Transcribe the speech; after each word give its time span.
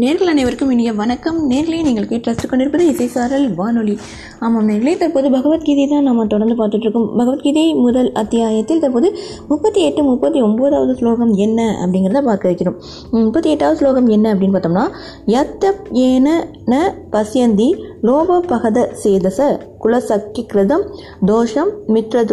நேர்கள் 0.00 0.30
அனைவருக்கும் 0.30 0.70
இனிய 0.70 0.92
வணக்கம். 0.92 1.50
நேர்களே 1.50 1.82
நீங்கள் 1.82 2.08
கேட்டு 2.08 2.48
கொண்டிருப்பது 2.48 2.84
இசைசாரல் 2.90 3.54
வானொலி. 3.54 3.98
ஆமாம் 4.38 4.68
நேர்களே 4.68 4.96
தற்போது 4.96 5.30
பகவத்கீதை 5.30 5.86
தான் 5.86 6.02
நம்ம 6.02 6.26
தொடர்ந்து 6.26 6.56
பார்த்துட்ருக்கோம். 6.56 7.16
பகவத்கீதை 7.16 7.74
முதல் 7.74 8.12
அத்தியாயத்தில் 8.12 8.80
தற்போது 8.80 9.18
முப்பத்தி 9.48 9.82
எட்டு 9.82 10.02
முப்பத்தி 10.02 10.42
ஒம்போதாவது 10.42 10.92
ஸ்லோகம் 10.92 11.32
என்ன 11.34 11.86
அப்படிங்கிறத 11.86 12.22
பார்க்க 12.22 12.50
வைக்கிறோம். 12.50 12.76
முப்பத்தி 13.10 13.50
எட்டாவது 13.50 13.78
ஸ்லோகம் 13.78 14.06
என்ன 14.06 14.34
அப்படின்னு 14.34 14.56
பார்த்தோம்னா 14.56 14.86
யத்தப் 15.26 15.92
ஏன 15.92 16.48
ந 16.66 16.92
பசியந்தி 17.10 17.74
லோபபகத 18.02 18.88
சேதச 19.04 19.58
குலசக்கி 19.84 20.46
கிருதம் 20.52 20.98
தோஷம் 21.24 21.68
மித்ர 21.88 22.24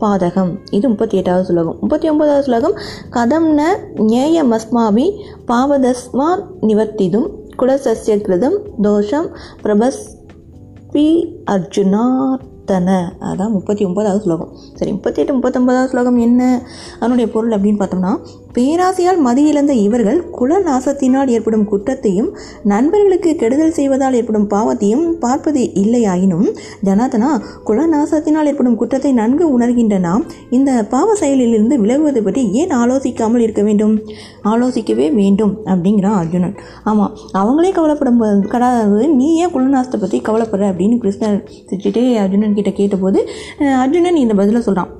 பாதகம். 0.00 0.58
இது 0.70 0.88
முப்பத்தி 0.88 1.16
எட்டாவது 1.16 1.44
சுலகம். 1.44 1.76
முப்பத்தி 1.80 2.10
ஒன்பதாவது 2.10 2.42
சுலகம். 2.42 2.74
கதம் 3.10 3.58
ந 3.58 3.62
ஞேயமஸ்மாபி 3.96 5.20
பாவதஸ்மா 5.46 6.44
நிவர்த்திதும் 6.60 7.30
குலசஸ்ய 7.58 8.16
கிருதம் 8.22 8.58
தோஷம் 8.82 9.26
பிரபஸ் 9.62 10.20
பி 10.92 11.36
தன. 12.70 12.88
அதான் 13.30 13.54
முப்பத்தி 13.56 13.82
ஒன்பதாவது 13.84 14.20
ஸ்லோகம். 14.24 14.50
சரி 14.78 14.90
முப்பத்தி 14.92 15.20
எட்டு 15.20 15.34
முப்பத்தொன்பதாவது 15.36 15.90
ஸ்லோகம் 15.92 16.18
என்ன? 16.26 16.42
அதனுடைய 17.00 17.26
பொருள் 17.34 17.54
அப்படின்னு 17.56 17.80
பார்த்தோம்னா 17.80 18.12
பேராசையால் 18.56 19.20
மதி 19.26 19.42
இழந்த 19.50 19.72
இவர்கள் 19.84 20.18
குலநாசத்தினால் 20.38 21.30
ஏற்படும் 21.34 21.64
குற்றத்தையும் 21.64 22.28
நண்பர்களுக்கு 22.72 23.30
கெடுதல் 23.36 23.74
செய்வதால் 23.76 24.16
ஏற்படும் 24.18 24.46
பாவத்தையும் 24.54 25.04
பார்ப்பது 25.18 25.60
இல்லையாயினும் 25.82 26.48
ஜனாதனா 26.88 27.30
குலநாசத்தினால் 27.68 28.48
ஏற்படும் 28.50 28.76
குற்றத்தை 28.76 29.12
நன்கு 29.12 29.44
உணர்கின்ற 29.56 29.98
நாம் 29.98 30.24
இந்த 30.50 30.70
பாவ 30.94 31.14
செயலிலிருந்து 31.20 31.78
விலகுவது 31.84 32.22
பற்றி 32.22 32.44
ஏன் 32.60 32.74
ஆலோசிக்காமல் 32.80 33.44
இருக்க 33.46 33.62
வேண்டும்? 33.62 33.94
ஆலோசிக்கவே 34.44 35.06
வேண்டும் 35.20 35.54
அப்படிங்கிறான் 35.64 36.18
அர்ஜுனன். 36.22 36.54
ஆமாம் 36.84 37.14
அவங்களே 37.42 37.72
கவலைப்படும் 37.78 38.20
கடாது 38.54 39.08
நீ 39.20 39.30
ஏன் 39.44 39.54
குலநாசத்தை 39.56 40.00
பற்றி 40.04 40.20
கவலைப்படுற 40.28 40.70
அப்படின்னு 40.72 40.98
கிருஷ்ணர் 41.04 41.40
திட்டிட்டு 41.70 42.04
அர்ஜுனன் 42.24 42.51
கிட்ட 42.54 42.70
கேட்டபோது 42.70 43.20
அர்ஜுனன் 43.78 44.16
இந்த 44.16 44.34
பதிலை 44.34 44.60
சொல்கிறான் 44.60 44.92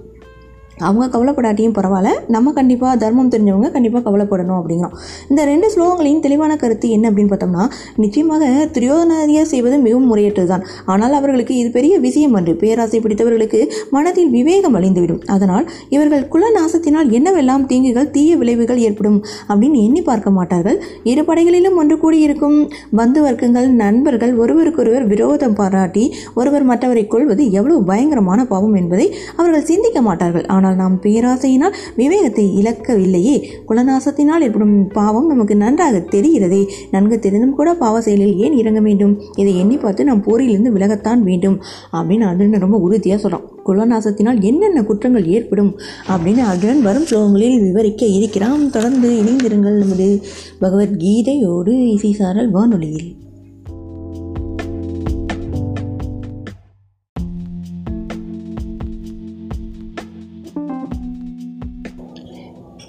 அவங்க 0.89 1.07
கவலைப்படாட்டியும் 1.15 1.75
பரவாயில்ல. 1.79 2.13
நம்ம 2.37 2.53
கண்டிப்பாக 2.59 2.95
தர்மம் 3.03 3.31
தெரிஞ்சவங்க 3.35 3.71
கண்டிப்பாக 3.77 4.03
கவலைப்படணும் 4.09 4.59
அப்படிங்கிறோம். 4.61 4.95
இந்த 5.31 5.41
ரெண்டு 5.51 5.69
ஸ்லோகங்களையும் 5.75 6.23
தெளிவான 6.27 6.57
கருத்து 6.63 6.89
என்ன 6.97 7.05
அப்படின்னு 7.11 7.33
பார்த்தோம்னா 7.33 7.65
நிச்சயமாக 8.05 8.45
திரியோதனாதியாக 8.77 9.47
செய்வது 9.53 9.79
மிகவும் 9.87 10.09
முறையற்றது 10.13 10.51
தான் 10.53 10.65
ஆனால் 10.93 11.17
அவர்களுக்கு 11.21 11.55
இது 11.63 11.71
பெரிய 11.79 11.95
விஷயம் 12.07 12.37
என்று 12.41 12.55
பேராசை 12.63 13.01
பிடித்தவர்களுக்கு 13.05 13.61
மனதில் 13.97 14.31
விவேகம் 14.37 14.77
அழிந்துவிடும். 14.79 15.23
அதனால் 15.37 15.67
இவர்கள் 15.97 16.25
குல 16.35 16.45
நாசத்தினால் 16.59 17.11
என்னவெல்லாம் 17.19 17.67
தீங்குகள் 17.73 18.11
தீய 18.17 18.37
விளைவுகள் 18.43 18.83
ஏற்படும் 18.89 19.19
அப்படின்னு 19.51 19.81
எண்ணி 19.87 20.03
பார்க்க 20.11 20.37
மாட்டார்கள். 20.39 20.79
இரு 21.11 21.25
படைகளிலும் 21.29 21.79
ஒன்று 21.83 21.97
கூடியிருக்கும் 22.05 22.59
பந்து 23.01 23.21
வர்க்கங்கள் 23.27 23.69
நண்பர்கள் 23.83 24.33
ஒருவருக்கொருவர் 24.43 25.07
விரோதம் 25.13 25.57
பாராட்டி 25.61 26.05
ஒருவர் 26.41 26.69
மற்றவரை 26.71 27.05
கொள்வது 27.15 27.43
எவ்வளவு 27.59 27.81
பயங்கரமான 27.91 28.41
பாவம் 28.53 28.77
என்பதை 28.81 29.07
அவர்கள் 29.41 29.69
சிந்திக்க 29.71 29.99
மாட்டார்கள். 30.09 30.47
ஆனால் 30.57 30.72
நாம் 30.75 31.01
பேராசையினால் 31.03 31.75
விவேகத்தை 31.97 32.59
இழக்கவில்லையே. 32.59 33.43
குலநாசத்தினால் 33.69 34.41
ஏற்படும் 34.41 34.89
பாவம் 34.89 35.27
நமக்கு 35.27 35.57
நன்றாக 35.57 36.05
தெரிகிறதே. 36.11 36.69
நன்கு 36.91 37.19
தெரிந்தும் 37.19 37.55
கூட 37.55 37.75
பாவ 37.75 38.01
செயலில் 38.01 38.39
ஏன் 38.39 38.53
இறங்க 38.53 38.81
வேண்டும்? 38.81 39.21
இதை 39.37 39.59
எண்ணி 39.59 39.77
பார்த்து 39.77 40.05
நாம் 40.05 40.25
போரிலிருந்து 40.25 40.73
விலகத்தான் 40.73 41.19
வேண்டும். 41.19 41.63
அப்படின்னு 41.93 42.21
அர்ஜுனன் 42.21 42.61
ரொம்ப 42.61 42.77
உறுதியாக 42.77 43.21
சொல்கிறான் 43.21 43.51
குலநாசத்தினால் 43.67 44.41
என்னென்ன 44.41 44.85
குற்றங்கள் 44.85 45.27
ஏற்படும்? 45.27 45.79
அப்படின்னு 46.09 46.39
அர்ஜுனன் 46.39 46.83
வரும் 46.83 47.05
ஸ்லோகங்களில் 47.05 47.63
விவரிக்க 47.63 48.07
இருக்கிறான். 48.07 48.71
தொடர்ந்து 48.71 49.11
இணைந்திருங்கள் 49.11 49.79
நமது 49.79 50.23
பகவத்கீதையோடு 50.61 51.75
இசைசாரல் 51.97 52.51
வானொலியில். 52.51 53.17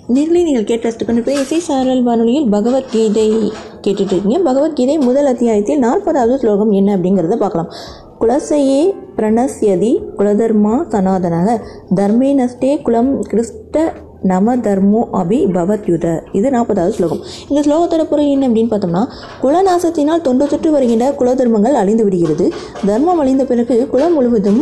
நேர்களை 0.07 0.43
நீங்கள் 0.43 0.63
கேட்டு 0.63 0.89
ரசித்துக் 0.89 1.25
போய் 1.25 1.35
இசை 1.35 1.59
சாரல் 1.59 2.03
வானொலியில் 2.03 2.49
பகவத்கீதை 2.49 3.51
கேட்டுட்டு 3.81 4.11
இருக்கீங்க 4.11 4.39
பகவத்கீதை 4.39 4.97
முதல் 4.97 5.25
அத்தியாயத்தில் 5.25 5.81
நாற்பதாவது 5.81 6.35
ஸ்லோகம் 6.35 6.71
என்ன 6.71 6.97
அப்படிங்கிறத 6.97 7.35
பார்க்கலாம். 7.35 7.71
குலசையே 8.19 8.93
பிரணஸ்யதி 9.15 10.01
குலதர்மா 10.17 10.73
சனாதனக. 10.91 11.61
தர்மே 11.95 12.29
நஷ்டே 12.33 12.81
குலம் 12.81 13.23
கிறிஸ்ட 13.23 13.93
நம 14.31 14.55
தர்மோ 14.65 14.99
அபி 15.21 15.37
பவத்யுத. 15.55 16.05
இது 16.37 16.47
நாற்பதாவது 16.55 16.93
ஸ்லோகம். 16.97 17.21
இந்த 17.49 17.59
ஸ்லோகத்தோட 17.65 18.03
பொருள் 18.11 18.29
என்ன 18.33 18.47
அப்படின்னு 18.49 18.69
பார்த்தோம்னா 18.73 19.01
குலநாசத்தினால் 19.41 20.21
தொன்று 20.27 20.45
தொற்று 20.51 20.69
வருகின்ற 20.75 21.05
குலதர்மங்கள் 21.19 21.75
அழிந்து 21.81 22.03
விடுகிறது. 22.03 22.45
தர்மம் 22.89 23.19
அழிந்த 23.23 23.43
பிறகு 23.49 23.75
குலம் 23.93 24.15
முழுவதும் 24.17 24.59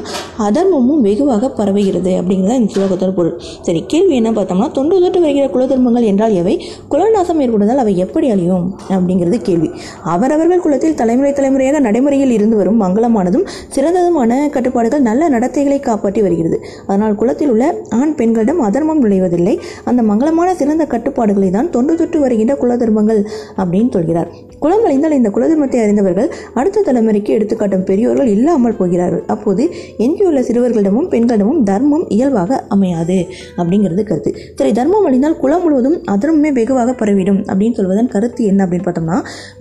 அதர்மமும் 0.47 1.01
வெகுவாக 1.07 1.51
பரவுகிறது 1.59 2.13
அப்படிங்கிறத 2.19 2.55
இந்த 2.61 2.71
ஸ்லோகத்தோட 2.75 3.11
பொருள். 3.19 3.35
சரி 3.67 3.81
கேள்வி 3.93 4.15
என்ன 4.19 4.31
பார்த்தோம்னா 4.37 4.69
தொன்று 4.77 5.01
தொட்டு 5.03 5.21
வருகிற 5.25 5.45
குலதர்மங்கள் 5.55 6.07
என்றால் 6.11 6.33
எவை? 6.41 6.55
குலநாசம் 6.93 7.41
ஏற்படுவதால் 7.45 7.83
அவை 7.83 7.93
எப்படி 8.05 8.29
அழியும் 8.35 8.65
அப்படிங்கிறது 8.95 9.39
கேள்வி. 9.49 9.69
அவரவர்கள் 10.15 10.63
குலத்தில் 10.65 10.97
தலைமுறை 11.03 11.33
தலைமுறையாக 11.41 11.83
நடைமுறையில் 11.89 12.35
இருந்து 12.37 12.57
வரும் 12.61 12.81
மங்களமானதும் 12.85 13.45
சிறந்ததுமான 13.77 14.41
கட்டுப்பாடுகள் 14.57 15.07
நல்ல 15.09 15.29
நடத்தைகளை 15.37 15.79
காப்பாற்றி 15.89 16.23
வருகிறது. 16.27 16.59
அதனால் 16.87 17.19
குலத்தில் 17.21 17.53
உள்ள 17.55 17.65
ஆண் 17.99 18.15
பெண்களிடம் 18.21 18.61
அதர்மம் 18.69 19.03
நுழைவதில்லை 19.05 19.50
அந்த 19.89 20.01
மங்களமான 20.11 20.49
சிறந்த 20.61 20.85
கட்டுப்பாடுகளை 20.93 21.49
தான் 21.57 21.69
தொன்று 21.75 21.95
தொட்டு 22.01 22.19
வருகின்ற 22.23 22.55
குலதர்மங்கள் 22.63 23.21
அப்படின்னு 23.61 23.91
சொல்கிறார். 23.97 24.31
குலம் 24.63 24.83
அழிந்தால் 24.87 25.15
இந்த 25.17 25.29
குலதர்மத்தை 25.35 25.79
அறிந்தவர்கள் 25.83 26.27
அடுத்த 26.59 26.83
தலைமுறைக்கு 26.87 27.31
எடுத்துக்காட்டும் 27.37 27.85
பெரியோர்கள் 27.89 28.29
இல்லாமல் 28.35 28.77
போகிறார்கள். 28.79 29.23
அப்போது 29.33 29.63
எஞ்சியுள்ள 30.05 30.41
சிறுவர்களிடமும் 30.47 31.07
பெண்களிடமும் 31.13 31.61
தர்மம் 31.69 32.05
இயல்பாக 32.15 32.59
அமையாது 32.75 33.17
அப்படிங்கிறது 33.59 34.03
கருத்து. 34.09 34.33
சரி 34.59 34.71
தர்மம் 34.79 35.07
அழிந்தால் 35.09 35.39
குலம் 35.43 35.63
முழுவதும் 35.63 35.97
அதர்மமே 36.15 36.51
வெகுவாக 36.59 36.95
பரவிடும் 37.01 37.41
அப்படின்னு 37.49 37.77
சொல்வதன் 37.79 38.11
கருத்து 38.15 38.41
என்ன 38.51 38.61
அப்படின்னு 38.65 38.87
பார்த்தோம்னா 38.87 39.17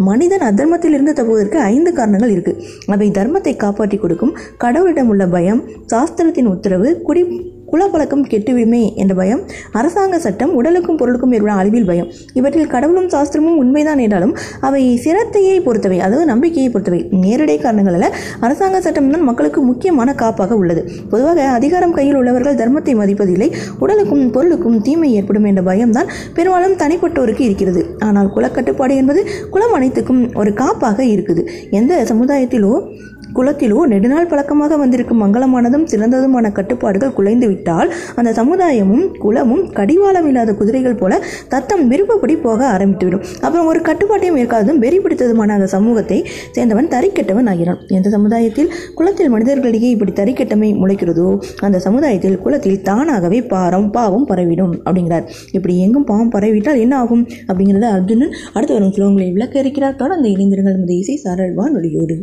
மனிதன் 0.09 0.47
அதர்மத்திலிருந்து 0.51 1.15
தப்புவதற்கு 1.21 1.59
ஐந்து 1.73 1.93
காரணங்கள் 2.01 2.35
இருக்கு. 2.37 2.55
அவை 2.97 3.09
தர்மத்தை 3.21 3.55
காப்பாற்றி 3.65 3.99
கொடுக்கும் 4.05 4.37
கடவுளிடம் 4.65 5.11
உள்ள 5.15 5.25
பயம் 5.37 5.63
சாஸ்திரத்தின் 5.93 6.53
உத்தரவு 6.55 6.91
குடி 7.09 7.23
குலப்பழக்கம் 7.73 8.25
கெட்டுவிடுமே 8.33 8.83
என்ற 9.03 9.15
பயம் 9.21 9.43
அரசாங்க 9.81 10.19
சட்டம் 10.27 10.53
உடலுக்கும் 10.61 10.99
பொருளுக்கும் 11.01 11.33
ஏற்படும் 11.37 11.61
அழிவில் 11.63 11.89
பயம். 11.91 12.09
இவற்றில் 12.39 12.71
கடவுளும் 12.75 13.09
சாஸ்திரமும் 13.15 13.59
உண்மைதான் 13.63 14.03
என்றாலும் 14.07 14.35
அவை 14.69 14.83
சிரத்தையை 15.05 15.57
பொறுத்தவை 15.67 15.99
அதாவது 16.07 16.27
நம்பிக்கையை 16.33 16.69
பொறுத்தவை. 16.75 17.01
நேரடி 17.25 17.57
காரணங்களில் 17.65 18.09
அரசாங்க 18.47 18.81
சட்டம் 18.87 19.13
தான் 19.15 19.27
மக்களுக்கு 19.31 19.63
முக்கியமான 19.71 20.15
காப்பாக 20.23 20.59
உள்ளது. 20.63 20.83
பொதுவாக 21.13 21.49
அதிகாரம் 21.59 21.97
கையில் 21.99 22.19
உள்ளவர்கள் 22.21 22.59
தர்மத்தை 22.63 22.95
மதிப்பதில்லை 23.03 23.49
உடலுக்கும் 23.85 24.25
பொருளுக்கும் 24.37 24.79
தீமை 24.89 25.11
ஏற்படும் 25.21 25.49
என்ற 25.51 25.63
பயம்தான் 25.71 26.11
பெரும்பாலும் 26.39 26.77
தனிப்பட்டோருக்கு 26.83 27.45
இருக்கிறது. 27.49 27.83
ஆனால் 28.09 28.33
குலக்கட்டுப்பாடு 28.37 28.97
என்பது 29.03 29.23
குலம் 29.55 29.77
அனைத்துக்கும் 29.79 30.23
ஒரு 30.43 30.53
காப்பாக 30.63 30.99
இருக்குது. 31.15 31.45
எந்த 31.81 32.03
சமுதாயத்திலோ 32.13 32.75
குலத்திலோ 33.37 33.79
நெடுநாள் 33.93 34.29
பழக்கமாக 34.31 34.77
வந்திருக்கும் 34.77 35.21
மங்களமானதும் 35.23 35.85
சிறந்ததுமான 35.93 36.53
கட்டுப்பாடுகள் 36.53 37.15
குலைந்துவிட்டால் 37.19 37.91
அந்த 38.15 38.31
சமுதாயமும் 38.39 39.05
குலமும் 39.25 39.63
கடிவாளம் 39.73 40.27
இல்லாத 40.27 40.55
குதிரைகள் 40.55 40.95
போல 40.95 41.19
தத்தம் 41.49 41.85
விருப்பப்படி 41.89 42.37
போக 42.37 42.61
ஆரம்பித்துவிடும். 42.75 43.25
அப்புறம் 43.41 43.67
ஒரு 43.67 43.81
கட்டுப்பாட்டையும் 43.81 44.39
இருக்காததும் 44.41 44.81
வெறி 44.85 44.99
பிடித்ததுமான 44.99 45.55
அந்த 45.59 45.67
சமூகத்தை 45.67 46.19
சேர்ந்தவன் 46.57 46.91
தறிக்கெட்டவன் 46.95 47.51
ஆகிறான். 47.53 47.81
எந்த 47.89 48.09
சமுதாயத்தில் 48.09 48.73
குலத்தில் 48.95 49.33
மனிதர்களிடையே 49.35 49.91
இப்படி 49.97 50.13
தறிக்கெட்டமை 50.13 50.71
முளைக்கிறதோ 50.83 51.29
அந்த 51.61 51.79
சமுதாயத்தில் 51.79 52.39
குலத்தில் 52.39 52.83
தானாகவே 52.83 53.41
பாரம் 53.43 53.91
பாவம் 53.91 54.27
பரவிடும் 54.27 54.75
அப்படிங்கிறார். 54.85 55.27
இப்படி 55.53 55.77
எங்கும் 55.79 56.05
பாவம் 56.05 56.29
பரவிட்டால் 56.29 56.83
என்ன 56.87 56.97
ஆகும்? 56.97 57.25
அப்படிங்கிறத 57.49 57.89
அர்ஜுனன் 57.97 58.35
அடுத்து 58.53 58.75
வரும் 58.75 58.95
ஸ்லோகங்களை 58.97 59.31
விளக்க 59.33 59.59
இருக்கிறார். 59.59 59.97
தொடர்ந்து 59.97 60.29
இணைந்திருங்கள். 60.29 60.77
நமது 60.79 60.97
இசை 60.97 61.17
சாரல்வான் 61.25 61.77
ஒளியோடு 61.81 62.19